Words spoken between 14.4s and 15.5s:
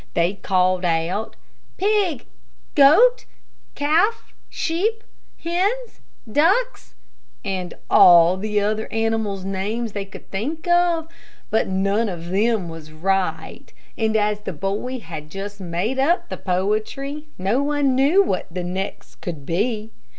boy had